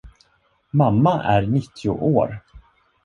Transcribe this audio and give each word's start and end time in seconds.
Mamma 0.73 1.23
är 1.23 1.47
nittio 1.47 1.89
år. 1.89 2.39